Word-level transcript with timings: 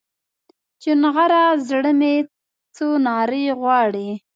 چونغره 0.81 1.43
زړه 1.67 1.91
مې 1.99 2.13
څو 2.75 2.85
نارې 3.05 3.43
غواړي 3.59 4.09